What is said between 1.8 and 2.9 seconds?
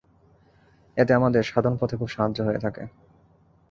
খুব সাহায্য হয়ে থাকে।